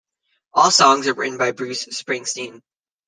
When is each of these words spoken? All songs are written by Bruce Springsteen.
All 0.55 0.71
songs 0.71 1.07
are 1.07 1.13
written 1.13 1.37
by 1.37 1.51
Bruce 1.51 1.85
Springsteen. 1.85 2.63